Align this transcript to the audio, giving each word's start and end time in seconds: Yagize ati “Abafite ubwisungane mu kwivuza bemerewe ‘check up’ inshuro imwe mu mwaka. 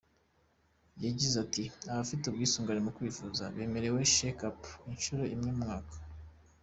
Yagize 1.05 1.35
ati 1.45 1.63
“Abafite 1.91 2.23
ubwisungane 2.25 2.79
mu 2.85 2.91
kwivuza 2.97 3.43
bemerewe 3.55 3.99
‘check 4.15 4.37
up’ 4.49 4.59
inshuro 4.91 5.23
imwe 5.35 5.51
mu 5.57 5.63
mwaka. 5.65 5.95